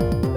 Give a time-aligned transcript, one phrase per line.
[0.00, 0.35] うん。